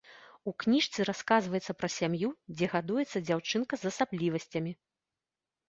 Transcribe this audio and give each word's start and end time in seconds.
У 0.51 0.53
кніжцы 0.61 1.05
расказваецца 1.09 1.75
пра 1.81 1.91
сям'ю, 1.97 2.33
дзе 2.57 2.71
гадуецца 2.73 3.23
дзяўчынка 3.29 3.73
з 3.85 3.95
асаблівасцямі. 3.95 4.77